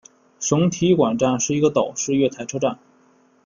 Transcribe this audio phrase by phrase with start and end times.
[0.39, 2.79] 省体育馆站是一个岛式月台车站。